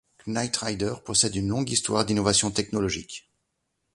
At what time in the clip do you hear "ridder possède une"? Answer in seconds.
0.63-1.49